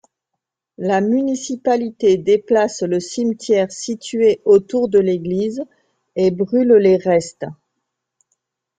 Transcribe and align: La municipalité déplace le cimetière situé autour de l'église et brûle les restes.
La 0.79 0.99
municipalité 0.99 2.17
déplace 2.17 2.81
le 2.81 2.99
cimetière 2.99 3.71
situé 3.71 4.41
autour 4.45 4.89
de 4.89 4.97
l'église 4.97 5.61
et 6.15 6.31
brûle 6.31 6.73
les 6.73 6.97
restes. 6.97 7.45